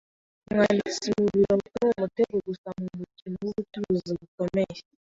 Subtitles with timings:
[0.49, 4.79] Umwanditsi mu biro ni umutego gusa mu mukino wubucuruzi bukomeye.